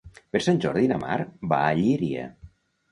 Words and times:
Per 0.35 0.39
Sant 0.45 0.61
Jordi 0.63 0.89
na 0.93 0.99
Mar 1.03 1.21
va 1.55 1.61
a 1.69 1.79
Llíria. 1.83 2.29